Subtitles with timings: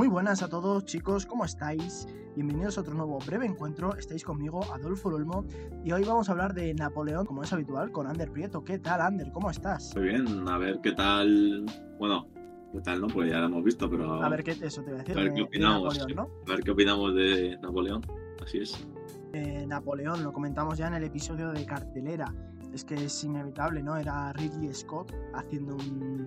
[0.00, 2.08] Muy buenas a todos chicos, ¿cómo estáis?
[2.34, 3.94] Bienvenidos a otro nuevo breve encuentro.
[3.96, 5.44] Estáis conmigo, Adolfo Olmo,
[5.84, 8.64] y hoy vamos a hablar de Napoleón, como es habitual, con Ander Prieto.
[8.64, 9.30] ¿Qué tal, Ander?
[9.30, 9.94] ¿Cómo estás?
[9.94, 11.66] Muy bien, a ver qué tal.
[11.98, 12.28] Bueno,
[12.72, 13.08] qué tal, ¿no?
[13.08, 14.22] Pues ya lo hemos visto, pero.
[14.22, 15.18] A ver qué eso te voy a decir.
[15.18, 15.98] a ver de- qué de opinamos.
[15.98, 16.42] Napoleón, ¿no?
[16.46, 18.00] A ver qué opinamos de Napoleón.
[18.42, 18.88] Así es.
[19.34, 22.34] Eh, Napoleón, lo comentamos ya en el episodio de cartelera.
[22.72, 23.98] Es que es inevitable, ¿no?
[23.98, 26.26] Era Ridley Scott haciendo un-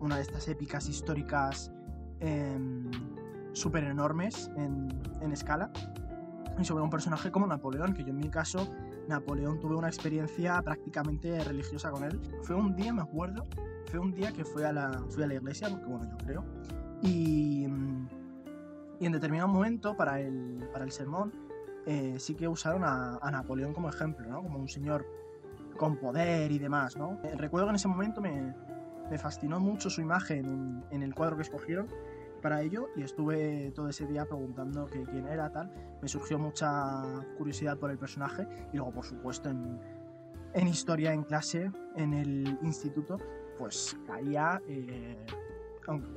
[0.00, 1.70] una de estas épicas históricas
[3.52, 4.88] súper enormes en,
[5.20, 5.70] en escala.
[6.58, 8.68] Y sobre un personaje como Napoleón, que yo en mi caso,
[9.08, 12.20] Napoleón tuve una experiencia prácticamente religiosa con él.
[12.42, 13.46] Fue un día, me acuerdo,
[13.86, 16.44] fue un día que fui a la, fui a la iglesia, porque bueno, yo creo.
[17.02, 17.66] Y,
[18.98, 21.32] y en determinado momento, para el, para el sermón,
[21.86, 24.42] eh, sí que usaron a, a Napoleón como ejemplo, ¿no?
[24.42, 25.06] Como un señor
[25.78, 27.18] con poder y demás, ¿no?
[27.24, 28.54] Eh, recuerdo que en ese momento me,
[29.10, 31.86] me fascinó mucho su imagen en, en el cuadro que escogieron
[32.40, 35.70] para ello y estuve todo ese día preguntando que quién era, tal.
[36.02, 37.02] Me surgió mucha
[37.36, 39.78] curiosidad por el personaje y luego, por supuesto, en,
[40.54, 43.18] en historia en clase, en el instituto,
[43.58, 45.16] pues caía eh,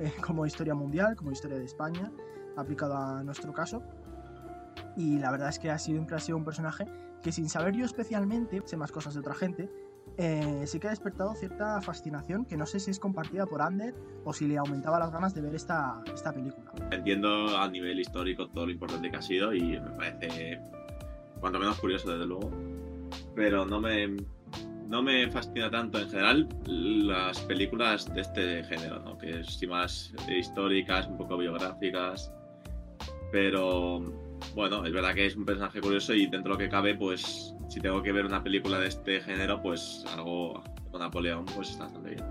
[0.00, 2.10] eh, como historia mundial, como historia de España,
[2.56, 3.82] aplicado a nuestro caso.
[4.96, 6.86] Y la verdad es que ha sido, siempre ha sido un personaje
[7.22, 9.70] que sin saber yo especialmente, sé más cosas de otra gente,
[10.16, 13.94] eh, sí que ha despertado cierta fascinación que no sé si es compartida por Ander
[14.24, 16.72] o si le aumentaba las ganas de ver esta, esta película.
[16.90, 20.60] Entiendo a nivel histórico todo lo importante que ha sido y me parece
[21.40, 22.50] cuanto menos curioso, desde luego.
[23.34, 24.16] Pero no me,
[24.88, 29.18] no me fascina tanto en general las películas de este género, ¿no?
[29.18, 32.32] que es sí más históricas, un poco biográficas.
[33.32, 34.00] Pero
[34.54, 37.54] bueno, es verdad que es un personaje curioso y dentro de lo que cabe, pues
[37.74, 41.84] si tengo que ver una película de este género, pues algo con Napoleón, pues está
[41.84, 42.24] bastante bien.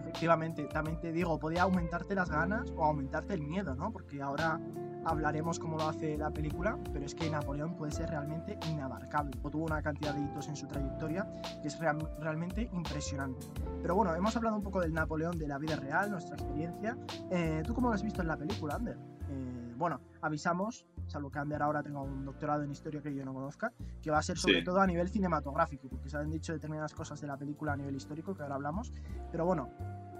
[0.00, 3.90] Efectivamente, también te digo, podía aumentarte las ganas o aumentarte el miedo, ¿no?
[3.90, 4.60] Porque ahora
[5.06, 9.30] hablaremos cómo lo hace la película, pero es que Napoleón puede ser realmente inabarcable.
[9.50, 11.26] Tuvo una cantidad de hitos en su trayectoria
[11.62, 13.46] que es real- realmente impresionante.
[13.80, 16.98] Pero bueno, hemos hablado un poco del Napoleón de la vida real, nuestra experiencia.
[17.30, 18.98] Eh, ¿Tú cómo lo has visto en la película, Ander?
[19.30, 23.34] Eh, bueno, avisamos, salvo que Ander ahora tenga un doctorado en historia que yo no
[23.34, 23.72] conozca,
[24.02, 24.64] que va a ser sobre Sí.
[24.64, 27.96] todo a nivel cinematográfico, porque se han dicho determinadas cosas de la película a nivel
[27.96, 28.92] histórico, que ahora hablamos.
[29.32, 29.70] Pero bueno,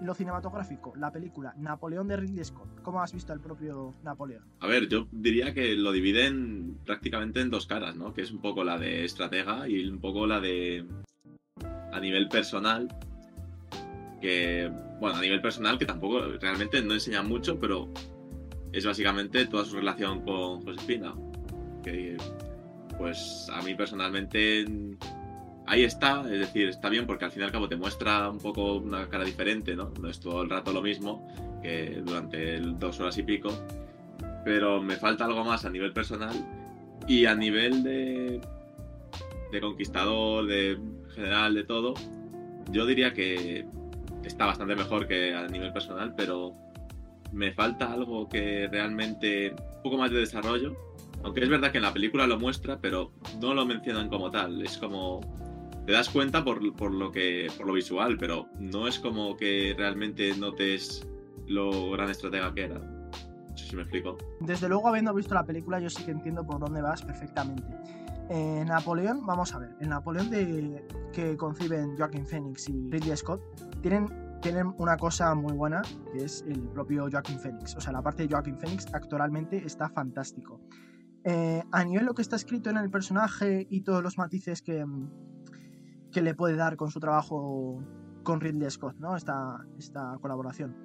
[0.01, 4.43] lo cinematográfico, la película Napoleón de Ridley Scott, ¿cómo has visto el propio Napoleón?
[4.59, 8.13] A ver, yo diría que lo dividen prácticamente en dos caras, ¿no?
[8.13, 10.85] Que es un poco la de estratega y un poco la de
[11.93, 12.87] a nivel personal.
[14.19, 17.89] Que, bueno, a nivel personal que tampoco realmente no enseña mucho, pero
[18.71, 21.13] es básicamente toda su relación con Josefina.
[21.83, 22.17] Que,
[22.97, 24.65] pues a mí personalmente
[25.65, 28.39] ahí está, es decir, está bien porque al fin y al cabo te muestra un
[28.39, 29.91] poco una cara diferente, ¿no?
[29.99, 31.27] No es todo el rato lo mismo
[31.61, 33.51] que durante dos horas y pico
[34.43, 36.35] pero me falta algo más a nivel personal
[37.07, 38.41] y a nivel de,
[39.51, 40.79] de conquistador, de
[41.13, 41.93] general, de todo,
[42.71, 43.65] yo diría que
[44.23, 46.53] está bastante mejor que a nivel personal, pero
[47.31, 50.75] me falta algo que realmente, un poco más de desarrollo,
[51.23, 54.61] aunque es verdad que en la película lo muestra, pero no lo mencionan como tal,
[54.61, 55.21] es como...
[55.85, 59.73] Te das cuenta por, por lo que por lo visual, pero no es como que
[59.75, 61.07] realmente notes
[61.47, 62.77] lo gran estratega que era.
[62.77, 64.17] No sé si me explico.
[64.39, 67.63] Desde luego, habiendo visto la película, yo sí que entiendo por dónde vas perfectamente.
[68.29, 73.41] Eh, Napoleón, vamos a ver, el Napoleón de, que conciben Joaquin Phoenix y Ridley Scott
[73.81, 74.07] tienen,
[74.41, 75.81] tienen una cosa muy buena,
[76.11, 77.75] que es el propio Joaquin Phoenix.
[77.75, 80.59] O sea, la parte de Joaquin Phoenix actoralmente está fantástico.
[81.23, 84.83] Eh, a nivel lo que está escrito en el personaje y todos los matices que,
[86.11, 87.79] que le puede dar con su trabajo
[88.23, 89.15] con Ridley Scott, ¿no?
[89.15, 90.75] Esta, esta colaboración.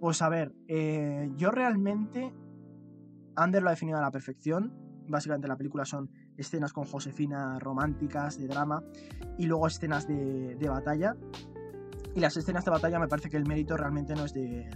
[0.00, 2.34] Pues a ver, eh, yo realmente
[3.36, 4.72] Ander lo ha definido a la perfección.
[5.08, 8.82] Básicamente la película son escenas con Josefina románticas, de drama,
[9.38, 11.16] y luego escenas de, de batalla.
[12.14, 14.70] Y las escenas de batalla me parece que el mérito realmente no es de...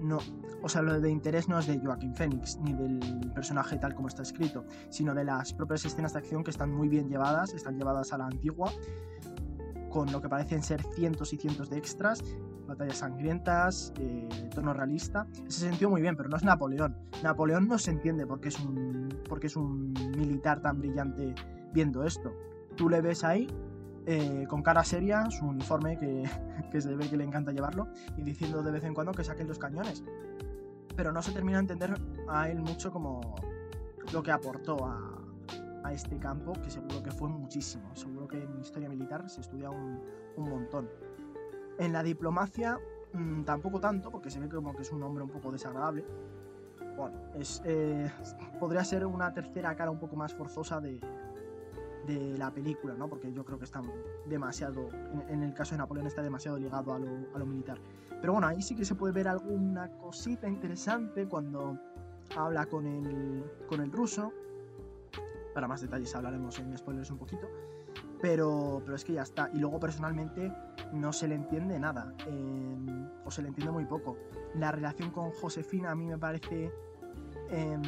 [0.00, 0.18] No,
[0.62, 4.08] o sea, lo de interés no es de Joaquin Phoenix, ni del personaje tal como
[4.08, 7.78] está escrito, sino de las propias escenas de acción que están muy bien llevadas, están
[7.78, 8.70] llevadas a la antigua,
[9.88, 12.22] con lo que parecen ser cientos y cientos de extras,
[12.66, 15.26] batallas sangrientas, eh, tono realista.
[15.46, 16.96] Se sintió muy bien, pero no es Napoleón.
[17.22, 21.34] Napoleón no se entiende porque es un, porque es un militar tan brillante
[21.72, 22.32] viendo esto.
[22.76, 23.46] Tú le ves ahí,
[24.06, 26.28] eh, con cara seria, su uniforme, que,
[26.70, 29.48] que se ve que le encanta llevarlo, y diciendo de vez en cuando que saquen
[29.48, 30.04] los cañones.
[30.96, 31.94] Pero no se termina de entender
[32.28, 33.34] a él mucho como
[34.12, 35.24] lo que aportó a,
[35.84, 37.94] a este campo, que seguro que fue muchísimo.
[37.94, 40.00] Seguro que en historia militar se estudia un,
[40.36, 40.88] un montón.
[41.78, 42.78] En la diplomacia
[43.12, 46.04] mmm, tampoco tanto, porque se ve como que es un hombre un poco desagradable.
[46.96, 48.10] bueno, es, eh,
[48.58, 51.00] podría ser una tercera cara un poco más forzosa de,
[52.06, 53.08] de la película, ¿no?
[53.08, 53.82] Porque yo creo que está
[54.26, 54.88] demasiado,
[55.28, 57.78] en, el caso de Napoleón está demasiado ligado a lo, militar.
[58.20, 61.78] Pero bueno, ahí sí que se puede ver alguna cosita interesante cuando
[62.36, 64.32] habla con el, con el ruso.
[65.52, 67.46] Para más detalles hablaremos en spoilers un poquito.
[68.20, 69.50] Pero, pero es que ya está.
[69.52, 70.52] Y luego personalmente
[70.92, 72.14] no se le entiende nada.
[72.26, 74.16] Eh, o se le entiende muy poco.
[74.54, 76.72] La relación con Josefina a mí me parece...
[77.50, 77.78] Eh,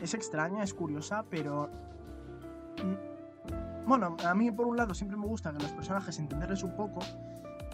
[0.00, 1.70] es extraña, es curiosa, pero
[3.86, 7.00] bueno, a mí por un lado siempre me gusta que los personajes entenderles un poco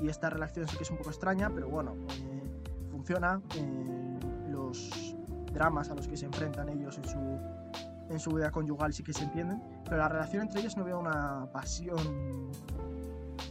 [0.00, 2.43] y esta relación sí que es un poco extraña, pero bueno, eh,
[2.91, 3.41] funciona.
[3.56, 4.19] Eh,
[4.49, 5.17] los
[5.52, 7.19] dramas a los que se enfrentan ellos en su,
[8.08, 10.99] en su vida conyugal sí que se entienden, pero la relación entre ellos no veo
[10.99, 12.50] una pasión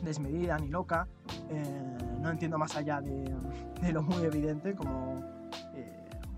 [0.03, 1.07] desmedida ni loca.
[1.49, 3.35] Eh, no entiendo más allá de,
[3.81, 5.23] de, lo muy evidente como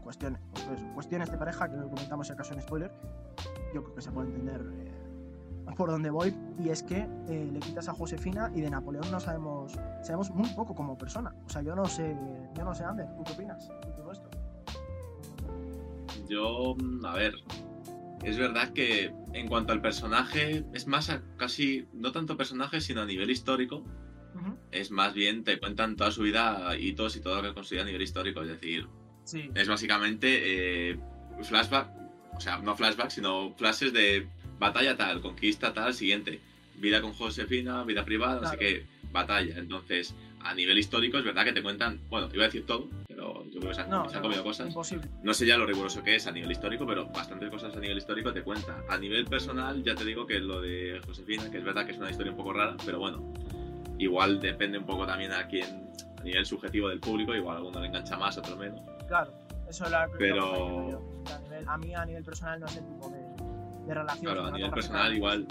[0.03, 2.91] cuestiones, pues, cuestiones de pareja que comentamos si acaso en spoiler.
[3.73, 4.90] Yo creo que se puede entender
[5.77, 9.19] por donde voy y es que eh, le quitas a Josefina y de Napoleón no
[9.19, 9.73] sabemos
[10.03, 12.15] sabemos muy poco como persona o sea yo no sé
[12.55, 14.29] yo no sé Ander ¿tú qué opinas de todo esto?
[16.27, 17.33] Yo mm, a ver
[18.23, 23.01] es verdad que en cuanto al personaje es más a casi no tanto personaje sino
[23.01, 24.57] a nivel histórico uh -huh.
[24.71, 27.87] es más bien te cuentan toda su vida hitos y todo lo que considera a
[27.87, 28.87] nivel histórico es decir
[29.23, 29.49] sí.
[29.55, 30.99] es básicamente eh,
[31.41, 31.89] flashback
[32.35, 34.29] o sea no flashback sino flashes de
[34.61, 36.39] batalla tal, conquista tal, siguiente.
[36.75, 38.51] Vida con Josefina, vida privada, claro.
[38.51, 39.57] sé qué, batalla.
[39.57, 40.13] Entonces,
[40.43, 43.59] a nivel histórico es verdad que te cuentan, bueno, iba a decir todo, pero yo
[43.59, 44.67] creo que se han, no, se han comido cosas.
[44.67, 45.07] Imposible.
[45.23, 47.97] No sé ya lo riguroso que es a nivel histórico, pero bastantes cosas a nivel
[47.97, 48.83] histórico te cuenta.
[48.87, 51.97] A nivel personal, ya te digo que lo de Josefina, que es verdad que es
[51.97, 53.33] una historia un poco rara, pero bueno,
[53.97, 57.79] igual depende un poco también a quién, a nivel subjetivo del público, igual a alguno
[57.79, 58.79] le engancha más, otro menos.
[59.07, 59.33] Claro,
[59.67, 61.01] eso es la Pero...
[61.33, 63.30] a, nivel, a mí a nivel personal no es el tipo de
[63.85, 64.33] de relación.
[64.33, 65.47] Claro, a nivel personal igual.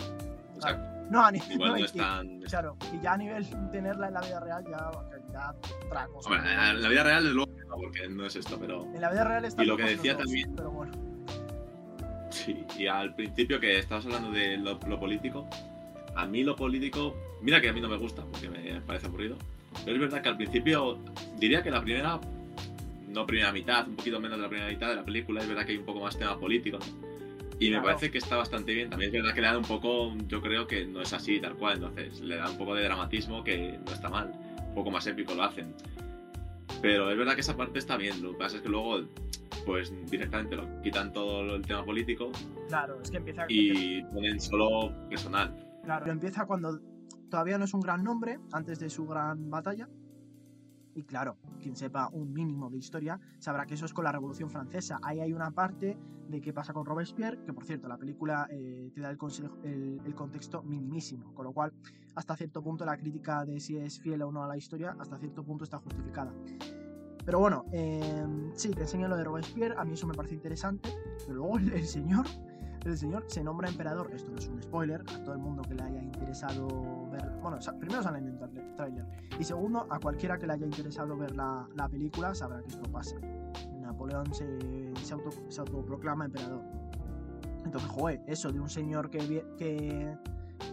[0.57, 1.01] O sea, claro.
[1.11, 2.41] No, a nivel, igual no, y, es tan.
[2.43, 4.91] Claro, y ya a nivel tenerla en la vida real, ya,
[5.33, 5.55] ya
[5.87, 6.31] otra cosa.
[6.31, 8.85] Hombre, en la vida real, desde luego, no, porque no es esto, pero.
[8.85, 10.55] En la vida real está Y lo que decía dos, también.
[10.55, 10.93] Pero bueno.
[12.31, 15.49] Sí, y al principio que estabas hablando de lo, lo, político,
[16.15, 17.17] a mí lo político.
[17.43, 19.37] Mira que a mí no me gusta, porque me parece aburrido.
[19.85, 20.99] Pero es verdad que al principio,
[21.39, 22.21] diría que la primera.
[23.09, 25.67] No primera mitad, un poquito menos de la primera mitad de la película, es verdad
[25.67, 27.10] que hay un poco más tema político, ¿no?
[27.61, 27.85] Y me Claro.
[27.89, 28.91] parece que está bastante bien.
[28.91, 31.55] También es verdad que le da un poco, yo creo que no es así tal
[31.57, 34.33] cual, entonces le da un poco de dramatismo que no está mal.
[34.69, 35.75] Un poco más épico lo hacen.
[36.81, 38.23] Pero es verdad que esa parte está bien.
[38.23, 39.03] Lo que pasa es que luego,
[39.67, 42.33] pues directamente lo quitan todo el tema político
[42.69, 43.45] Claro, es que empieza.
[43.49, 45.55] y ponen solo personal.
[45.85, 46.81] Claro, pero empieza cuando
[47.31, 49.87] todavía no es un gran nombre, antes de su gran batalla.
[51.01, 54.51] Y claro, quien sepa un mínimo de historia sabrá que eso es con la Revolución
[54.51, 54.99] Francesa.
[55.03, 55.97] Ahí hay una parte
[56.29, 60.63] de qué pasa con Robespierre, que por cierto, la película eh, te da el, contexto
[60.63, 61.73] minimísimo, con lo cual
[62.17, 65.17] hasta cierto punto la crítica de si es fiel o no a la historia, hasta
[65.17, 66.35] cierto punto está justificada.
[67.25, 70.91] Pero bueno, eh, sí, te enseño lo de Robespierre, a mí eso me parece interesante,
[71.27, 72.27] pero luego el señor
[72.89, 74.11] el señor se nombra emperador.
[74.13, 77.31] Esto no es un spoiler, a todo el mundo que le haya interesado ver.
[77.43, 79.07] Bueno, primero sale en el trailer.
[79.39, 82.91] Y segundo, a cualquiera que le haya interesado ver la, la película sabrá que esto
[82.91, 83.17] pasa.
[83.81, 86.63] Napoleón se, se, auto, se autoproclama emperador.
[87.65, 90.17] Entonces, joder, eso de un señor que, que,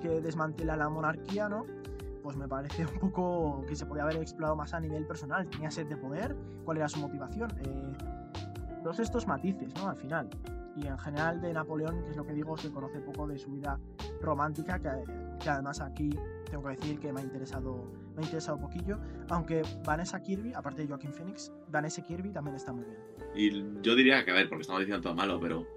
[0.02, 1.66] que desmantela la monarquía, ¿no?
[2.24, 5.50] Pues me parece un poco que se podía haber explorado más a nivel personal.
[5.50, 7.52] Tenía sed de poder, cuál era su motivación.
[7.60, 7.98] Eh,
[8.84, 9.90] todos estos matices, ¿no?
[9.90, 10.30] Al final
[10.78, 13.52] y en general de Napoleón, que es lo que digo, se conoce poco de su
[13.52, 13.80] vida
[14.22, 14.90] romántica, que,
[15.40, 16.10] que, además aquí
[16.50, 20.82] tengo que decir que me ha interesado me ha interesado poquillo, aunque Vanessa Kirby, aparte
[20.82, 22.98] de Joaquin Phoenix, Vanessa Kirby también está muy bien.
[23.36, 25.68] Y yo diría que, a ver, porque estamos diciendo todo malo, pero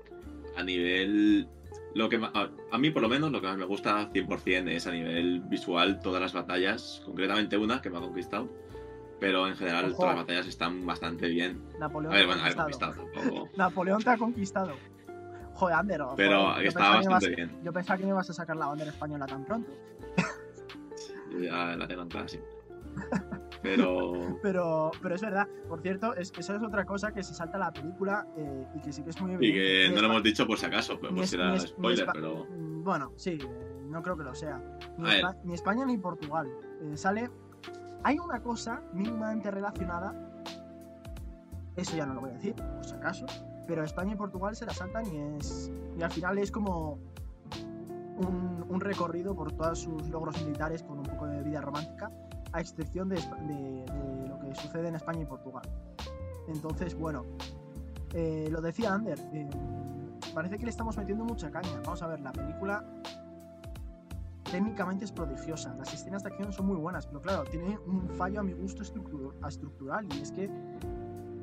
[0.57, 1.49] a nivel...
[1.95, 4.87] Lo que a, a mí por lo menos lo que más me gusta 100% es
[4.87, 8.49] a nivel visual todas las batallas, concretamente una que me ha conquistado,
[9.21, 9.97] pero en general Ojo.
[9.97, 11.63] todas las batallas están bastante bien.
[11.79, 13.49] Napoleón a ver, bueno, te ha a ver, conquistado tampoco.
[13.57, 14.73] Napoleón te ha conquistado.
[15.55, 16.01] Joder, Ander.
[16.17, 17.61] Pero joder, está bastante ibas, bien.
[17.63, 19.71] Yo pensaba que no ibas a sacar la bandera española tan pronto.
[21.39, 22.41] ya la tengo sí.
[23.63, 24.39] Pero...
[24.43, 24.91] pero...
[25.03, 25.47] pero es verdad.
[25.69, 28.93] Por cierto, es, eso es otra cosa que se salta la película eh, y que
[28.93, 29.59] sí que es muy evidente.
[29.59, 32.47] Y que no lo hemos dicho por si acaso, pues, pues era es, spoiler, pero...
[32.49, 33.39] Bueno, sí,
[33.89, 34.63] no creo que lo sea.
[34.97, 36.49] Ni, Espa ni España ni Portugal.
[36.83, 37.31] Eh, sale...
[38.03, 40.15] Hay una cosa mínimamente relacionada,
[41.77, 43.27] eso ya no lo voy a decir, por si acaso,
[43.67, 45.71] pero España y Portugal se la saltan y es...
[45.99, 46.99] Y al final es como
[48.17, 52.11] un, recorrido por todos sus logros militares con un poco de vida romántica
[52.53, 53.17] a excepción de,
[54.27, 55.69] lo que sucede en España y Portugal.
[56.49, 57.25] Entonces, bueno,
[58.13, 59.49] Eh, lo decía Ander, eh,
[60.35, 61.81] parece que le estamos metiendo mucha caña.
[61.85, 62.85] Vamos a ver, la película
[64.51, 68.41] técnicamente es prodigiosa, las escenas de acción son muy buenas, pero claro, tiene un fallo
[68.41, 70.45] a mi gusto estructural y es que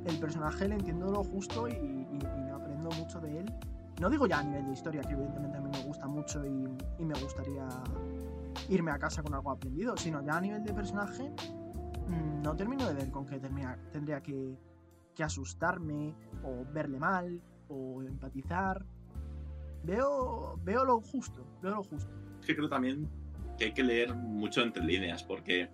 [0.06, 3.54] el personaje le entiendo lo justo y, y, no aprendo mucho de él.
[4.00, 6.68] No digo ya a nivel de historia, que evidentemente a mí me gusta mucho y,
[7.00, 7.68] y me gustaría
[8.70, 11.32] irme a casa con algo aprendido, sino ya a nivel de personaje
[12.08, 14.58] mm, no termino de ver con qué tendría que,
[15.16, 18.86] que asustarme o verle mal o empatizar.
[19.84, 22.27] Veo, veo lo justo, veo lo justo.
[22.48, 23.10] Que creo también
[23.58, 25.70] que hay que leer mucho entre líneas, porque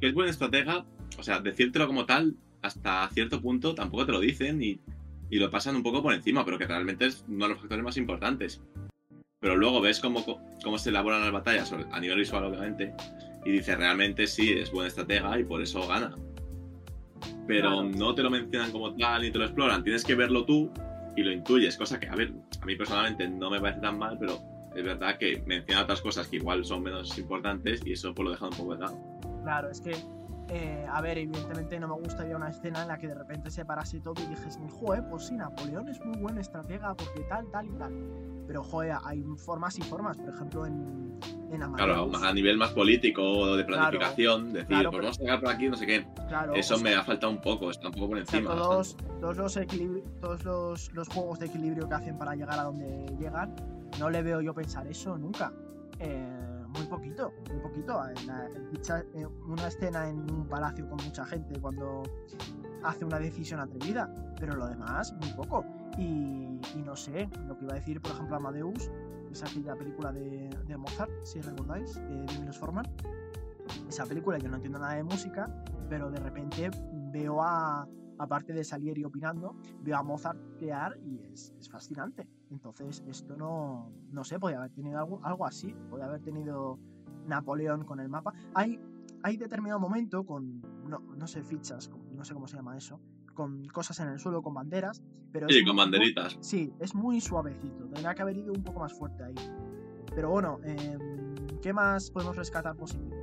[0.00, 0.86] que es buen estratega,
[1.18, 4.80] o sea, decírtelo como tal, hasta cierto punto tampoco te lo dicen y,
[5.28, 7.84] y, lo pasan un poco por encima, pero que realmente es uno de los factores
[7.84, 8.62] más importantes.
[9.40, 10.24] Pero luego ves cómo,
[10.62, 12.94] cómo se elaboran las batallas a nivel visual, obviamente,
[13.44, 16.16] y dices, realmente sí, es buen estratega y por eso gana.
[17.46, 20.72] Pero no te lo mencionan como tal ni te lo exploran, tienes que verlo tú
[21.14, 24.16] y lo intuyes, cosa que, a ver, a mí personalmente no me parece tan mal,
[24.18, 28.24] pero es verdad que menciona otras cosas que igual son menos importantes y eso pues
[28.24, 28.98] lo deja un poco de lado.
[29.42, 29.94] Claro, es que,
[30.48, 33.64] eh, a ver, evidentemente no me gustaría una escena en la que de repente se
[33.64, 37.66] parase todo y dijes, joder, pues sí, Napoleón es muy buen estratega porque tal, tal
[37.66, 37.92] y tal.
[38.46, 41.18] Pero, joder, hay formas y formas, por ejemplo, en,
[41.50, 42.10] en Amadeus.
[42.10, 45.68] Claro, a nivel más político o de planificación, decir, pues vamos a sacar por aquí,
[45.68, 46.06] no sé qué.
[46.54, 48.50] Eso me ha faltado un poco, está un poco por encima.
[48.50, 49.58] todos, todos, los,
[50.20, 53.56] todos los, los juegos de equilibrio que hacen para llegar a donde llegan,
[53.98, 55.52] no le veo yo pensar eso nunca.
[56.00, 58.00] Eh, muy poquito, muy poquito.
[59.46, 62.02] Una escena en un palacio con mucha gente cuando
[62.82, 65.64] hace una decisión atrevida, pero lo demás, muy poco.
[65.96, 68.90] Y, no sé, lo que iba a decir, por ejemplo, Amadeus,
[69.30, 72.86] es aquella película de, Mozart, si recordáis, de Milos Forman.
[73.88, 75.48] Esa película yo no entiendo nada de música,
[75.88, 76.70] pero de repente
[77.12, 77.88] veo a,
[78.18, 82.26] aparte de Salieri opinando, veo a Mozart crear y es, es fascinante.
[82.50, 86.78] Entonces, esto no, no sé, podría haber tenido algo, algo así, podría haber tenido
[87.26, 88.32] Napoleón con el mapa.
[88.54, 88.78] Hay,
[89.22, 93.00] hay determinado momento con, no, no sé, fichas, no sé cómo se llama eso,
[93.34, 95.02] con cosas en el suelo, con banderas,
[95.32, 95.48] pero...
[95.48, 96.38] Sí, con banderitas.
[96.40, 99.34] sí, es muy suavecito, tendría que haber ido un poco más fuerte ahí.
[100.14, 100.96] Pero bueno, eh,
[101.60, 103.16] ¿qué más podemos rescatar positivo?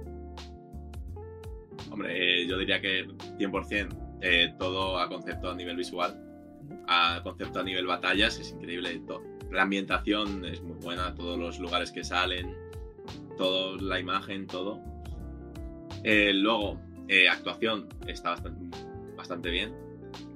[1.90, 3.08] Hombre, yo diría que
[3.38, 6.20] 100% eh, todo a concepto a nivel visual,
[6.88, 9.02] a concepto a nivel batallas, es increíble.
[9.52, 12.56] La ambientación es muy buena, todos los lugares que salen,
[13.38, 14.80] todo, la imagen, todo.
[16.04, 16.80] Eh, luego,
[17.30, 18.78] actuación está bastante,
[19.18, 19.74] bastante bien.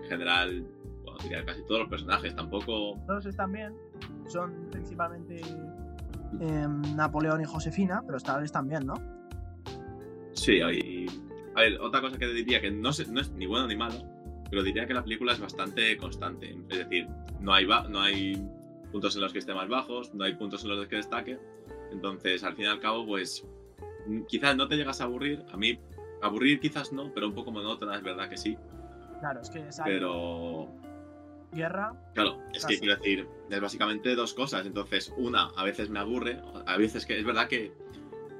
[0.01, 0.67] En general,
[1.03, 2.99] bueno, diría casi todos los personajes, tampoco...
[3.07, 3.73] Todos están bien,
[4.27, 5.41] son principalmente
[6.95, 8.95] Napoleón y Josefina, pero están bien, ¿no?
[10.33, 10.94] Sí, hay
[11.55, 13.95] a ver, otra cosa que diría que no, no es ni bueno ni malo,
[14.49, 16.55] pero diría que la película es bastante constante.
[16.69, 17.07] Es decir,
[17.39, 18.35] no hay, no hay
[18.91, 21.39] puntos en los que esté más bajos, no hay puntos en los que destaque.
[21.91, 23.45] Entonces, al fin y al cabo, pues
[24.27, 25.43] quizás no te llegas a aburrir.
[25.51, 25.79] A mí,
[26.21, 28.57] aburrir quizás no, pero un poco monótona, es verdad que sí.
[29.19, 30.67] Claro, es que es Pero.
[31.53, 31.93] Guerra.
[32.13, 34.65] Claro, es que quiero decir, es básicamente dos cosas.
[34.65, 37.71] Entonces, una, a veces me aburre, a veces que es verdad que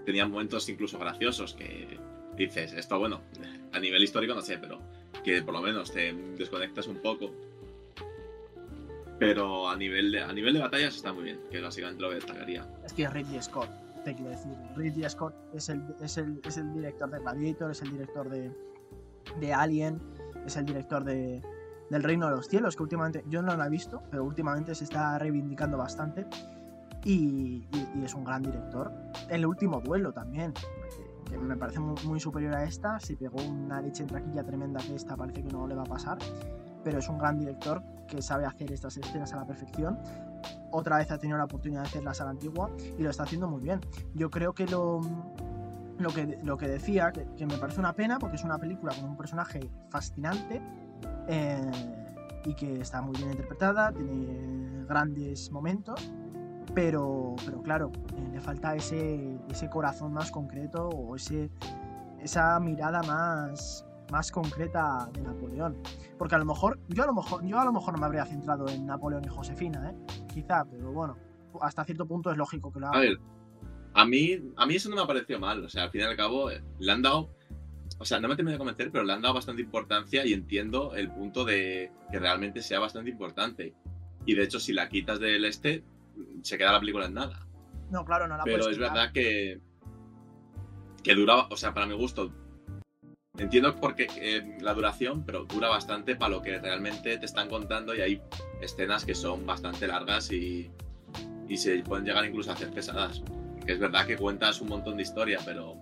[0.06, 1.98] tenía momentos incluso graciosos que
[2.44, 3.22] dices, esto bueno,
[3.72, 4.80] a nivel histórico no sé, pero
[5.24, 7.32] que por lo menos te desconectas un poco.
[9.18, 12.68] Pero a nivel de, a nivel de batallas está muy bien, que básicamente lo destacaría.
[12.84, 13.70] Es que Ridley Scott,
[14.04, 17.82] te quiero decir, Ridley Scott es el, es el, es el director de Gladiator, es
[17.82, 18.52] el director de,
[19.40, 20.00] de Alien,
[20.46, 21.42] es el director de,
[21.90, 24.84] del Reino de los Cielos, que últimamente yo no lo he visto, pero últimamente se
[24.84, 26.26] está reivindicando bastante.
[27.06, 28.92] Y, y, y, es un gran director.
[29.30, 30.54] El último duelo también
[31.26, 33.00] que me parece muy, superior a esta.
[33.00, 35.86] Se pegó una leche en traquilla tremenda que esta parece que no le va a
[35.86, 36.18] pasar.
[36.84, 40.00] Pero es un gran director que sabe hacer estas escenas a la perfección.
[40.72, 43.48] Otra vez ha tenido la oportunidad de hacerlas a la antigua y lo está haciendo
[43.48, 43.80] muy bien.
[44.14, 45.02] Yo creo que lo,
[45.98, 49.10] lo, que, lo que decía, que, me parece una pena porque es una película con
[49.10, 50.62] un personaje fascinante
[51.28, 51.72] eh,
[52.46, 56.12] y que está muy bien interpretada, tiene grandes momentos
[56.74, 61.50] pero, pero claro, eh, le falta ese, ese corazón más concreto o ese,
[62.22, 65.78] esa mirada más, más concreta de Napoleón.
[66.18, 68.26] Porque a lo mejor, yo a lo mejor, yo a lo mejor no me habría
[68.26, 69.96] centrado en Napoleón y Josefina, ¿eh?
[70.34, 71.18] quizá, pero bueno,
[71.62, 72.98] hasta cierto punto es lógico que lo haga.
[72.98, 73.20] A ver,
[73.94, 76.04] a mí, a mí eso no me ha parecido mal, o sea, al fin y
[76.04, 77.30] al cabo eh, le han dado,
[77.98, 80.96] o sea, no me termino de convencer, pero le han dado bastante importancia y entiendo
[80.96, 83.74] el punto de que realmente sea bastante importante.
[84.26, 85.84] Y de hecho, si la quitas del este,
[86.42, 87.46] se queda la película en nada.
[87.90, 89.60] No, claro, no la Pero es verdad que,
[91.04, 92.32] que duraba, o sea, para mi gusto,
[93.38, 97.96] entiendo porque eh, la duración, pero dura bastante para lo que realmente te están contando
[97.96, 98.22] y hay
[98.62, 100.72] escenas que son bastante largas y,
[101.48, 103.22] y se pueden llegar incluso a hacer pesadas.
[103.66, 105.76] Que es verdad que cuentas un montón de historia, pero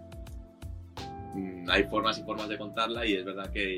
[1.34, 3.78] mm, hay formas y formas de contarla y es verdad que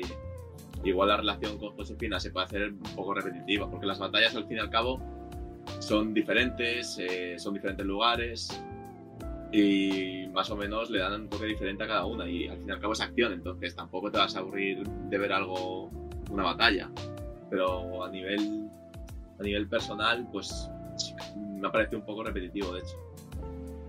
[0.84, 4.46] igual la relación con Josefina se puede hacer un poco repetitiva, porque las batallas al
[4.46, 5.00] fin y al cabo
[5.78, 8.62] son diferentes, eh, son diferentes lugares
[9.52, 12.68] y más o menos le dan un toque diferente a cada una y al fin
[12.68, 15.90] y al cabo es acción, entonces tampoco te vas a aburrir de ver algo,
[16.30, 16.90] una batalla,
[17.48, 18.68] pero a nivel,
[19.38, 20.70] a nivel personal pues
[21.60, 23.06] me parece un poco repetitivo de hecho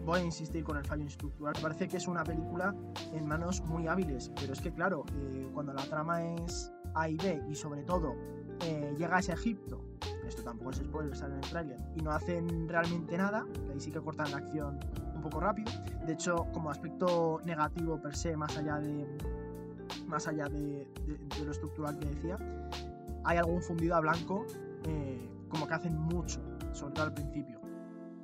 [0.08, 1.54] voy a insistir con el fallo estructural.
[1.62, 2.74] Parece que es una película
[3.14, 7.18] en manos muy hábiles, pero es que claro, eh, cuando la trama es A y
[7.18, 8.16] B y sobre todo
[8.64, 9.84] eh, llega a Egipto,
[10.28, 13.92] esto tampoco es spoiler, sale en el trailer, y no hacen realmente nada, ahí sí
[13.92, 14.80] que cortan la acción
[15.16, 15.72] un poco rápido.
[16.06, 19.08] De hecho, como aspecto negativo per se, más allá de,
[20.08, 20.88] más allá de,
[21.44, 22.38] lo estructural que decía,
[23.24, 24.46] hay algún fundido a blanco,
[24.84, 26.42] eh, como que hacen mucho,
[26.72, 27.58] sobre todo al principio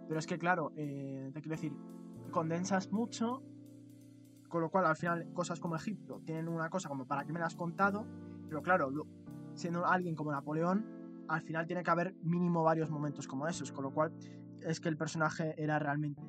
[0.08, 1.74] pero es que, claro, eh, te quiero decir,
[2.32, 3.42] condensas mucho,
[4.48, 7.40] con lo cual al final cosas como Egipto tienen una cosa como para qué me
[7.40, 8.06] la has contado,
[8.48, 8.92] pero claro,
[9.56, 10.86] siendo alguien como Napoleón,
[11.28, 14.12] al final tiene que haber mínimo varios momentos como esos, con lo cual
[14.62, 16.22] es que el personaje era realmente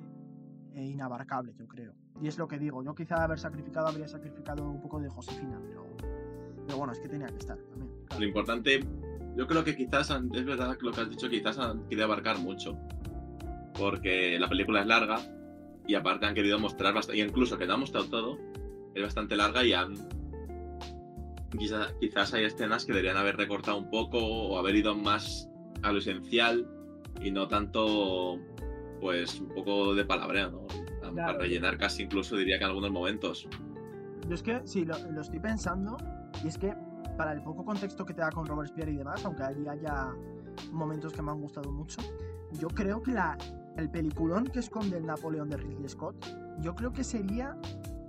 [0.75, 1.95] eh, inabarcable, yo creo.
[2.21, 5.61] Y es lo que digo, yo quizá haber sacrificado habría sacrificado un poco de Josefina,
[5.67, 7.91] pero, bueno, es que tenía que estar también.
[8.19, 8.81] Lo importante,
[9.37, 12.79] yo creo que quizás, es verdad lo que has dicho, quizás han querido abarcar mucho
[13.79, 15.19] porque la película es larga
[15.87, 18.39] y aparte han querido mostrar bastante, y incluso que no han mostrado todo,
[18.95, 19.95] es bastante larga y han...
[21.59, 25.49] Quizás, hay escenas que deberían haber recortado un poco o haber ido más
[25.83, 26.67] a lo esencial
[27.21, 28.39] y no tanto,
[29.01, 30.67] pues, un poco de palabrea, ¿no?
[31.15, 33.49] Para rellenar casi incluso diría que en algunos momentos.
[34.29, 35.97] Yo es que, sí, lo, lo estoy pensando
[36.43, 36.75] y es que
[37.17, 40.13] para el poco contexto que te da con Robespierre y demás, aunque ahí haya
[40.73, 42.01] momentos que me han gustado mucho,
[42.59, 43.37] yo creo que la,
[43.77, 46.17] el peliculón que esconde el Napoleón de Ridley Scott,
[46.61, 47.57] yo creo que sería,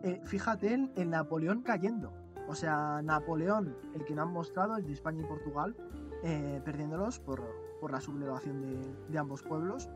[0.03, 2.13] eh, fíjate, el, el, Napoleón cayendo.
[2.47, 5.75] O sea, Napoleón, el que nos han mostrado, el de España y Portugal,
[6.23, 7.43] eh, perdiéndolos por,
[7.81, 9.89] por la sublevación de, de, ambos pueblos.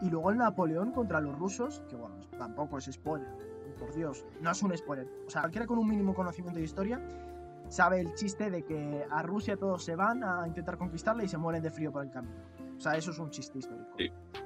[0.00, 3.28] Y luego el Napoleón contra los rusos, que bueno, tampoco es spoiler,
[3.78, 5.08] por Dios, no es un spoiler.
[5.26, 7.00] O sea, cualquiera con un mínimo conocimiento de historia
[7.68, 11.38] sabe el chiste de que a Rusia todos se van a intentar conquistarle y se
[11.38, 12.34] mueren de frío por el camino.
[12.76, 13.90] O sea, eso es un chiste histórico.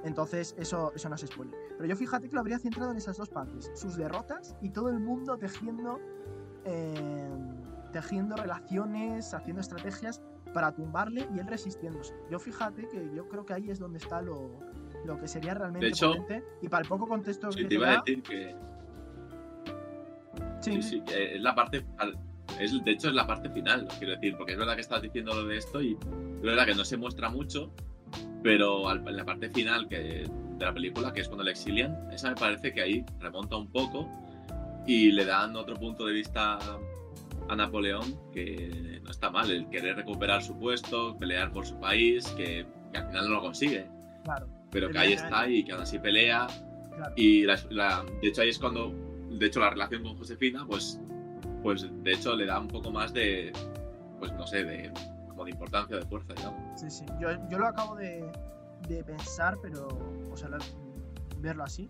[0.03, 1.55] Entonces, eso, eso no es spoiler.
[1.77, 3.71] Pero yo fíjate que lo habría centrado en esas dos partes.
[3.73, 5.99] Sus derrotas y todo el mundo tejiendo,
[6.65, 7.29] eh,
[7.91, 10.21] tejiendo relaciones, haciendo estrategias
[10.53, 12.13] para tumbarle y él resistiéndose.
[12.29, 14.51] Yo fíjate que yo creo que ahí es donde está lo,
[15.05, 16.13] lo que sería realmente de hecho,
[16.61, 18.55] Y para el poco contexto sí, que te iba a decir que...
[20.61, 21.85] Sí, sí, que es la parte...
[22.59, 25.33] Es, de hecho, es la parte final, quiero decir, porque es verdad que estás diciendo
[25.33, 27.71] lo de esto y es verdad que no se muestra mucho,
[28.43, 30.27] pero en la parte final que,
[30.59, 33.71] de la película, que es cuando le exilian, esa me parece que ahí remonta un
[33.71, 34.09] poco
[34.89, 36.57] y le dan otro punto de vista
[37.47, 42.25] a Napoleón que no está mal, el querer recuperar su puesto, pelear por su país,
[42.29, 43.87] que, al final no lo consigue.
[44.23, 44.47] Claro.
[44.71, 46.47] Pero que ahí está y que aún así pelea.
[47.15, 48.91] Y la, de hecho ahí es cuando,
[49.29, 50.99] de hecho la relación con Josefina, pues,
[51.61, 53.53] pues de hecho le da un poco más de,
[54.19, 54.91] pues no sé, de
[55.45, 56.81] de importancia, de fuerza, digamos.
[56.81, 57.05] Sí, sí.
[57.19, 58.29] Yo, yo lo acabo de,
[58.89, 59.87] de, pensar, pero.
[60.29, 60.49] O sea,
[61.37, 61.89] verlo así.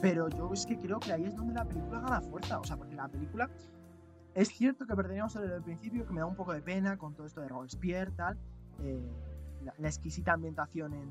[0.00, 2.60] Pero yo es que creo que ahí es donde la película gana fuerza.
[2.60, 3.50] O sea, porque la película.
[4.34, 7.14] Es cierto que perderíamos desde el principio, que me da un poco de pena con
[7.14, 8.38] todo esto de Robespierre, tal.
[8.80, 9.10] Eh,
[9.78, 11.08] la, exquisita ambientación en,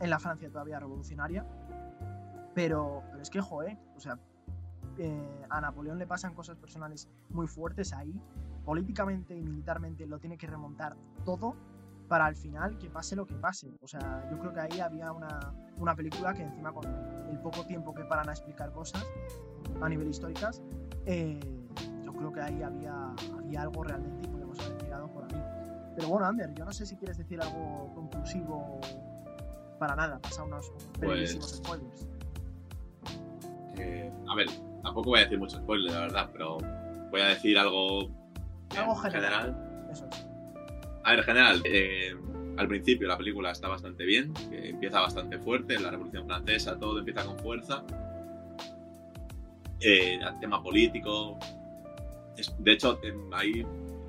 [0.00, 1.46] en, la Francia todavía revolucionaria.
[2.54, 4.18] Pero, pero es que, joder, o sea,
[4.98, 8.18] eh, a Napoleón le pasan cosas personales muy fuertes ahí
[8.64, 11.54] políticamente y militarmente lo tiene que remontar todo
[12.08, 13.70] para al final que pase lo que pase.
[13.80, 16.84] O sea, yo creo que ahí había una, una película que encima con
[17.30, 19.04] el poco tiempo que paran a explicar cosas
[19.80, 20.62] a nivel históricas,
[21.04, 21.38] eh,
[22.04, 25.42] yo creo que ahí había, había algo realmente y podemos haber llegado por ahí.
[25.96, 28.80] Pero bueno, Ander, yo no sé si quieres decir algo conclusivo
[29.78, 32.08] para nada, pasa unos brevísimos pues, spoilers.
[33.78, 34.48] Eh, a ver,
[34.82, 36.58] tampoco voy a decir muchos spoilers, la verdad, pero
[37.10, 38.08] voy a decir algo
[38.76, 39.88] algo general.
[39.90, 40.08] Eso
[41.06, 42.16] A ver, general, eh,
[42.56, 46.98] al principio la película está bastante bien, que empieza bastante fuerte, la Revolución Francesa, todo
[46.98, 47.84] empieza con fuerza.
[49.78, 51.38] Eh, el tema político.
[52.58, 52.98] de hecho,
[53.32, 53.64] ahí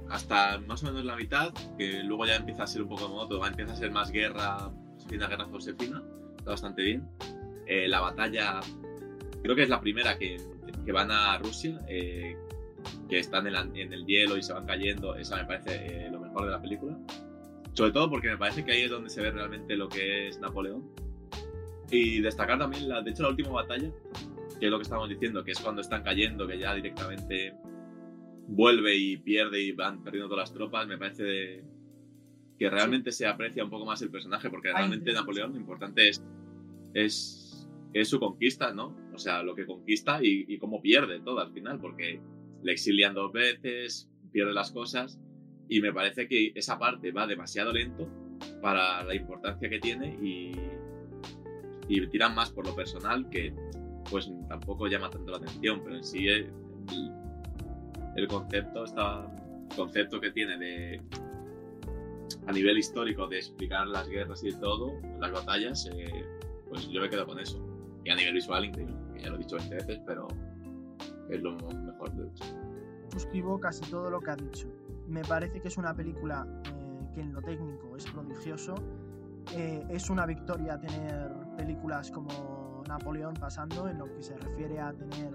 [0.10, 3.46] hasta más o menos la mitad, que luego ya empieza a ser un poco modo,
[3.46, 6.02] empieza a ser más guerra, Josefina, guerra Josefina,
[6.36, 7.08] está bastante bien.
[7.68, 8.60] Eh, la batalla,
[9.44, 10.38] creo que es la primera que,
[10.84, 11.80] que van a Rusia,
[13.10, 16.52] que están en, el hielo y se van cayendo, esa me parece eh, mejor de
[16.52, 16.98] la película.
[17.74, 20.40] Sobre todo porque me parece que ahí es donde se ve realmente lo que es
[20.40, 20.90] Napoleón.
[21.92, 23.90] Y destacar también, la, de hecho, la última batalla,
[24.60, 27.54] que es lo que estamos diciendo, que es cuando están cayendo, que ya directamente
[28.48, 31.64] vuelve y pierde y van perdiendo todas las tropas, me parece
[32.58, 36.24] que realmente se aprecia un poco más el personaje, porque realmente Napoleón lo importante es,
[36.94, 38.96] es, es su conquista, ¿no?
[39.14, 42.20] O sea, lo que conquista y, y cómo pierde todo al final, porque
[42.64, 45.20] le exilian dos veces, pierde las cosas,
[45.70, 48.08] y me parece que esa parte va demasiado lento
[48.62, 50.52] para la importancia que tiene y,
[51.88, 53.54] y tiran más por lo personal que
[54.10, 56.50] pues tampoco llama tanto la atención, pero en sí el,
[58.16, 59.30] el concepto está
[59.76, 61.02] concepto que tiene de
[62.48, 66.26] a nivel histórico de explicar las guerras y todo, las batallas, eh,
[66.70, 67.62] pues yo me quedo con eso.
[68.06, 70.28] Y a nivel visual, increíble, ya lo he dicho 20 veces, pero
[71.30, 72.67] es lo mejor de eso.
[73.18, 74.68] Suscribo casi todo lo que ha dicho.
[75.08, 78.76] Me parece que es una película eh, que en lo técnico es prodigioso.
[79.54, 84.94] Eh, es una victoria tener películas como Napoleón pasando en lo que se refiere a
[84.94, 85.34] tener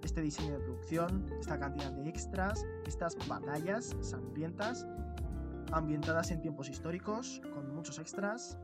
[0.00, 4.86] este diseño de producción, esta cantidad de extras, estas batallas sangrientas
[5.72, 8.60] ambientadas en tiempos históricos, con muchos extras,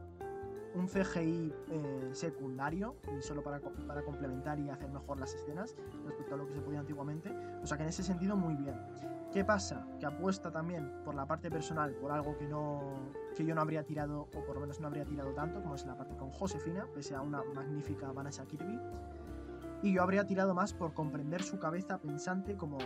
[0.75, 6.35] un CGI eh, secundario, y solo para, para complementar y hacer mejor las escenas respecto
[6.35, 7.31] a lo que se podía antiguamente.
[7.63, 8.75] O sea que en ese sentido muy bien.
[9.33, 9.87] ¿Qué pasa?
[10.01, 12.81] Que apuesta también por la parte personal, por algo que, no,
[13.37, 15.85] que yo no habría tirado, o por lo menos no habría tirado tanto, como es
[15.85, 18.81] la parte con Josefina, pese a una magnífica Vanessa Kirby.
[19.83, 22.79] Y yo habría tirado más por comprender su cabeza pensante como,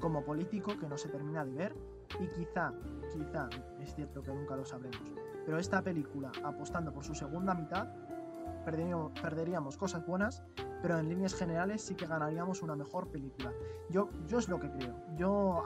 [0.00, 1.76] como político que no se termina de ver
[2.20, 2.72] y quizá,
[3.12, 3.48] quizá,
[3.80, 5.12] es cierto que nunca lo sabremos,
[5.46, 7.86] pero esta película, apostando por su segunda mitad,
[8.64, 10.42] perderíamos, cosas buenas,
[10.82, 13.52] pero en líneas generales sí que ganaríamos una mejor película.
[13.88, 15.62] Yo, yo es lo que creo, yo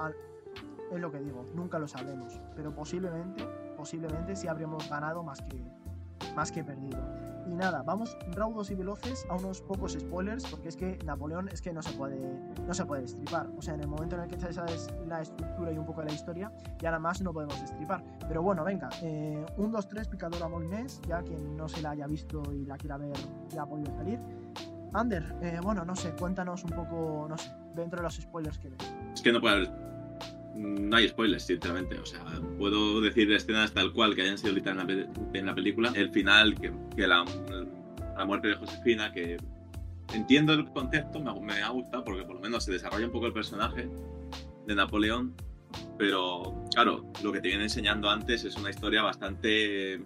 [0.93, 3.43] es lo que digo, nunca lo sabremos, pero posiblemente,
[3.77, 5.65] posiblemente sí habríamos ganado más que,
[6.37, 6.99] más que perdido.
[7.51, 11.61] Y nada, vamos raudos y veloces a unos pocos spoilers, porque es que Napoleón es
[11.61, 12.17] que no se puede,
[12.65, 13.49] no se puede destripar.
[13.59, 16.07] O sea, en el momento en el que sabes la estructura y un poco de
[16.07, 18.05] la historia, ya nada más no podemos destripar.
[18.29, 22.07] Pero bueno, venga, eh, un, dos, tres, picadora molinés, ya quien no se la haya
[22.07, 23.17] visto y la quiera ver
[23.49, 24.21] ya ha podido salir.
[24.93, 28.71] Ander, eh, bueno, no sé, cuéntanos un poco, no sé, dentro de los spoilers que
[28.71, 28.95] ves.
[29.13, 29.90] Es que no puede
[30.55, 31.99] no hay spoilers, sinceramente.
[31.99, 32.25] O sea,
[32.59, 35.09] puedo decir escenas tal cual que hayan sido literalmente
[35.39, 35.93] en la, película.
[35.95, 36.73] El final, que,
[37.07, 37.25] la,
[38.27, 39.37] muerte de Josefina, que
[40.13, 43.33] entiendo el concepto, me, ha gustado porque por lo menos se desarrolla un poco el
[43.33, 43.89] personaje
[44.67, 45.35] de Napoleón.
[45.99, 50.03] Pero claro, lo que te viene enseñando antes es una historia bastante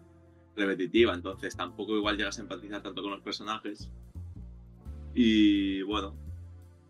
[0.57, 3.91] repetitiva, entonces tampoco igual llegas a empatizar tanto con los personajes.
[5.15, 6.17] Y bueno,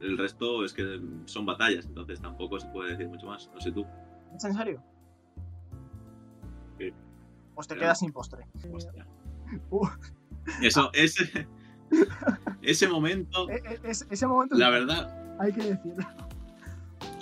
[0.05, 3.51] el resto es que son batallas, entonces tampoco se puede decir mucho más.
[3.55, 3.87] No sé tú.
[4.37, 4.83] ¿Es en serio?
[7.55, 8.45] Pues te quedas sin postre.
[9.71, 9.87] Uh.
[10.63, 11.47] Eso, ese,
[12.63, 13.49] ese momento.
[13.49, 14.57] E, e, ese momento.
[14.57, 15.39] La verdad.
[15.39, 16.05] Hay que decirlo.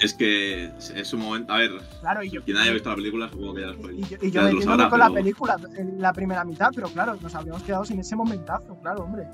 [0.01, 0.65] Es que
[0.95, 1.53] es un momento.
[1.53, 4.01] A ver, claro, y yo, quien haya visto la película, supongo que ya lo Y,
[4.01, 7.35] y, y yo me entiendo con la película en la primera mitad, pero claro, nos
[7.35, 9.29] habríamos quedado sin ese momentazo, claro, hombre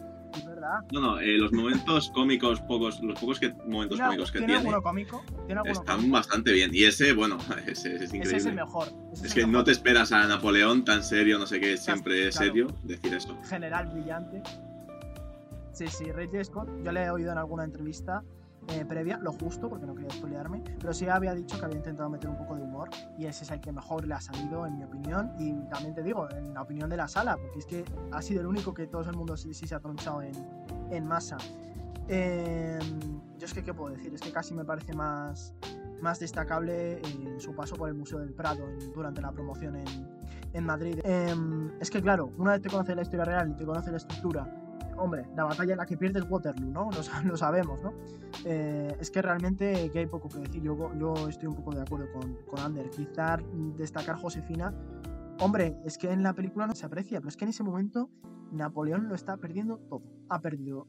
[0.61, 0.81] verdad.
[0.93, 4.61] No, no, eh, los momentos cómicos, pocos, los pocos que, momentos cómicos que tiene.
[4.61, 5.23] ¿Tiene cómico?
[5.65, 6.71] están bastante bien.
[6.75, 8.23] Y ese, bueno, ese, es increíble.
[8.23, 8.89] Ese es el mejor.
[9.13, 13.15] es, que no te esperas a Napoleón tan serio, no sé qué, siempre serio, decir
[13.15, 13.37] eso.
[13.49, 14.43] General brillante.
[15.73, 18.25] Sí, sí, Ray Scott, yo le he oído en alguna entrevista
[18.71, 22.11] eh, previa, lo justo, porque no quería spoilearme, pero sí había dicho que había intentado
[22.11, 24.77] meter un poco de humor y ese es el que mejor le ha salido, en
[24.77, 27.85] mi opinión, y también te digo, en la opinión de la sala, porque es que
[28.13, 30.33] ha sido el único que todo el mundo sí, se ha tronchado en,
[30.91, 31.39] en masa.
[32.09, 32.81] Em,
[33.39, 34.13] yo es que, ¿qué puedo decir?
[34.13, 35.55] Es que casi me parece más,
[36.03, 39.87] más destacable eh, su paso por el Museo del Prado durante la promoción en,
[40.53, 41.01] en Madrid.
[41.05, 43.97] Em, es que, claro, una vez te conoces la historia real y te conoces la
[43.99, 44.68] estructura
[44.99, 46.91] hombre, la batalla en la que pierde es Waterloo, ¿no?
[47.25, 47.93] Lo, sabemos, ¿no?
[48.45, 50.63] Eh, es que realmente que hay poco que decir.
[50.63, 52.91] Yo, yo estoy un poco de acuerdo con, con Ander.
[52.91, 53.39] Quizá
[53.77, 54.75] destacar Josefina.
[55.41, 58.11] Hombre, es que en la película no se aprecia, pero es que en ese momento
[58.53, 60.03] Napoleón lo está perdiendo todo.
[60.29, 60.87] Ha perdido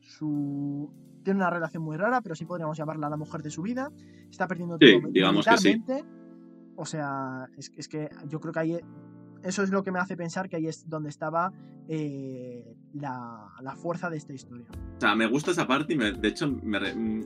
[0.00, 0.90] su.
[1.24, 3.90] Tiene una relación muy rara, pero sí podríamos llamarla la mujer de su vida.
[4.30, 5.82] Está perdiendo todo digamos que sí.
[6.76, 8.80] O sea, es, es que yo creo que ahí
[9.42, 11.52] eso es lo que me hace pensar que ahí es donde estaba
[11.88, 14.66] eh, la, fuerza de esta historia.
[14.96, 17.24] O sea, me gusta esa parte y de hecho me, mm,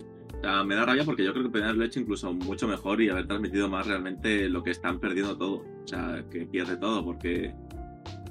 [0.67, 3.27] me da rabia porque yo creo que podrían haberlo hecho incluso mucho mejor y haber
[3.27, 5.65] transmitido más realmente lo que están perdiendo todo.
[5.85, 7.55] O sea, que pierde todo porque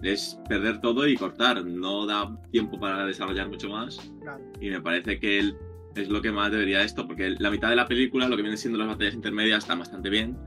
[0.02, 1.65] es perder todo y cortar.
[1.65, 4.12] No da tiempo para desarrollar mucho más.
[4.60, 5.54] Y me parece que
[5.96, 8.58] es lo que más debería esto, porque la mitad de la película, lo que viene
[8.58, 10.38] siendo las batallas intermedias, está bastante bien,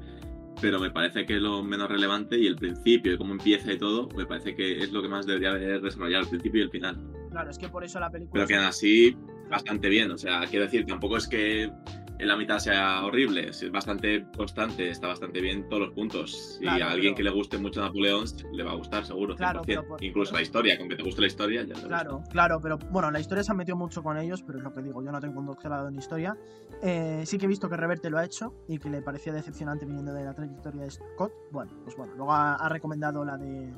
[0.65, 3.77] pero me parece que es lo menos relevante y el principio y cómo empieza y
[3.77, 6.71] todo, me parece que es lo que más debería haber desarrollado el principio y el
[6.71, 6.99] final.
[7.31, 8.47] Claro, es que por eso la película.
[8.47, 9.15] Pero que así
[9.51, 11.71] bastante bien, o sea, quiero decir, tampoco es que
[12.19, 16.59] en la mitad sea horrible, es bastante constante, está bastante bien todos los puntos.
[16.61, 19.63] Y a alguien que le guste mucho Napoleón le va a gustar, seguro, claro,
[20.01, 23.21] Incluso la historia, con que te guste la historia, ya Claro, claro, pero bueno, la
[23.21, 25.41] historia se ha metido mucho con ellos, pero es lo que digo, yo no tengo
[25.41, 26.37] un doctorado en historia.
[26.83, 29.85] Eh, sí que he visto que Reverte lo ha hecho y que le parecía decepcionante
[29.85, 31.33] viniendo de la trayectoria de Scott.
[31.51, 33.73] Bueno, pues bueno, luego ha, recomendado la de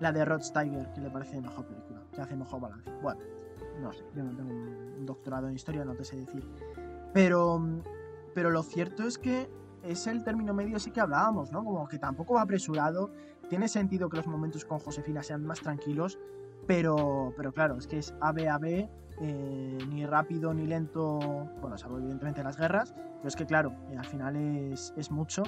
[0.00, 2.90] la de Rod Steiger, que le parece mejor película, que hace mejor balance.
[3.02, 3.20] Bueno,
[3.80, 6.44] no sé, yo no tengo un doctorado en historia, no te sé decir.
[7.12, 7.62] Pero,
[8.34, 9.50] pero lo cierto es que
[9.82, 11.64] es el término medio sí que hablábamos, ¿no?
[11.64, 13.10] Como que tampoco va apresurado,
[13.48, 16.18] tiene sentido que los momentos con Josefina sean más tranquilos,
[16.66, 18.88] pero, pero claro, es que es ABAB,
[19.20, 21.18] eh, ni rápido ni lento,
[21.60, 25.42] bueno, salvo evidentemente las guerras, pero es que claro, eh, al final es, es mucho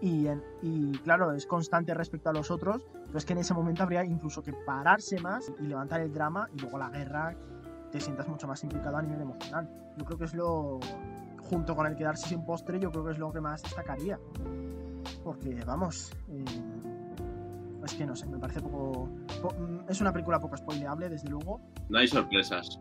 [0.00, 0.26] y,
[0.62, 4.04] y, claro, es constante respecto a los otros, pero es que en ese momento habría
[4.04, 7.36] incluso que pararse más y levantar el drama y luego la guerra
[7.92, 9.68] te sientas mucho más implicado a nivel emocional.
[9.98, 10.80] Yo creo que es lo,
[11.50, 14.18] junto con el quedarse sin postre, yo creo que es lo que más destacaría.
[15.24, 16.44] Porque, vamos, eh,
[17.84, 19.08] es que no sé, me parece poco,
[19.88, 21.60] Es una película poco spoileable, desde luego.
[21.88, 22.78] No hay sorpresas.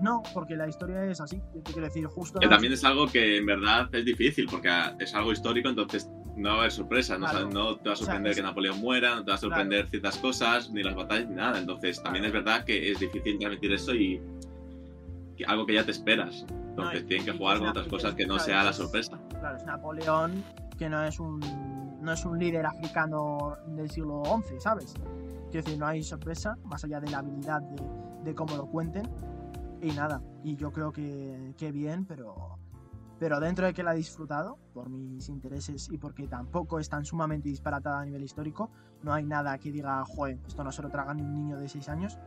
[0.00, 1.40] No, porque la historia es así.
[1.64, 2.38] quiero decir, justo.
[2.38, 4.68] Que también es algo que en verdad es difícil, porque
[5.00, 7.18] es algo histórico, entonces no va a haber sorpresas.
[7.18, 10.70] No, te va a sorprender que Napoleón muera, no te va a sorprender ciertas cosas,
[10.70, 11.58] ni las batallas, ni nada.
[11.58, 14.20] Entonces también es verdad que es difícil transmitir eso y
[15.46, 16.44] algo que ya te esperas.
[16.50, 19.18] Entonces tienen que jugar con otras cosas que no sea la sorpresa.
[19.40, 20.42] Claro, es Napoleón,
[20.78, 21.40] que no es un,
[22.00, 24.94] no es un líder africano del siglo XI, ¿sabes?
[25.50, 27.82] Quiero decir, no hay sorpresa, más allá de la habilidad de,
[28.24, 29.08] de cómo lo cuenten.
[29.82, 32.56] Y nada, y yo creo que, que bien, pero,
[33.18, 37.04] pero dentro de que la he disfrutado, por mis intereses y porque tampoco es tan
[37.04, 38.70] sumamente disparatada a nivel histórico,
[39.02, 41.68] no hay nada que diga, joder, esto no se lo traga ni un niño de
[41.68, 42.18] 6 años.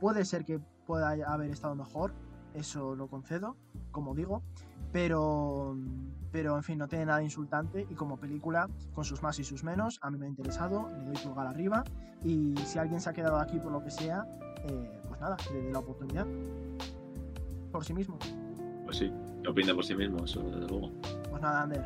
[0.00, 2.14] Puede ser que pueda haber estado mejor,
[2.58, 3.56] eso lo concedo,
[3.90, 4.42] como digo,
[4.92, 5.76] pero,
[6.30, 9.64] pero en fin, no tiene nada insultante y como película, con sus más y sus
[9.64, 11.84] menos, a mí me ha interesado, le doy pulgar arriba
[12.24, 14.26] y si alguien se ha quedado aquí por lo que sea,
[14.64, 16.26] eh, pues nada, le doy la oportunidad
[17.72, 18.18] por sí mismo.
[18.84, 19.12] Pues sí,
[19.48, 20.90] opina por sí mismo, eso desde luego.
[21.30, 21.84] Pues nada, Ander,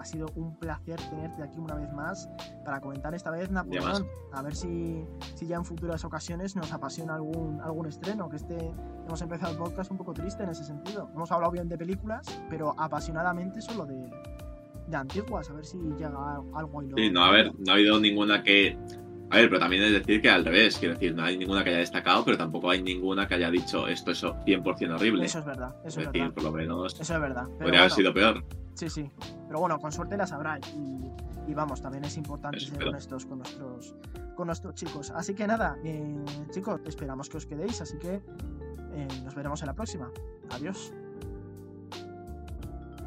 [0.00, 2.30] ha sido un placer tenerte aquí una vez más
[2.64, 4.06] para comentar esta vez Napoleón.
[4.32, 8.56] A ver si, si, ya en futuras ocasiones nos apasiona algún, algún estreno, que este
[9.06, 11.10] hemos empezado el podcast un poco triste en ese sentido.
[11.14, 14.10] Hemos hablado bien de películas, pero apasionadamente solo de,
[14.88, 18.00] de antiguas, a ver si llega algo y Sí, no, a ver, no ha habido
[18.00, 18.78] ninguna que
[19.30, 21.70] a ver, pero también es decir que al revés, quiero decir, no hay ninguna que
[21.70, 25.24] haya destacado, pero tampoco hay ninguna que haya dicho esto es 100% horrible.
[25.24, 26.34] Eso es verdad, eso es, decir, verdad.
[26.34, 27.00] por lo menos.
[27.00, 27.46] Eso es verdad.
[27.58, 28.44] podría haber sido peor.
[28.74, 29.08] Sí, sí.
[29.46, 30.58] Pero bueno, con suerte las habrá.
[31.46, 33.94] Y, vamos, también es importante ser honestos con nuestros,
[34.36, 35.10] con nuestros chicos.
[35.10, 37.80] Así que nada, eh, chicos, esperamos que os quedéis.
[37.80, 40.10] Así que eh, nos veremos en la próxima.
[40.50, 40.92] Adiós.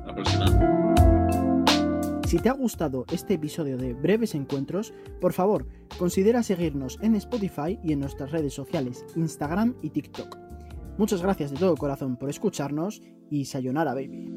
[0.06, 1.03] La próxima.
[2.34, 4.92] Si te ha gustado este episodio de Breves Encuentros,
[5.22, 5.68] por favor,
[6.00, 10.36] considera seguirnos en Spotify y en nuestras redes sociales, Instagram y TikTok.
[10.98, 14.34] Muchas gracias de todo corazón por escucharnos y sayonara baby.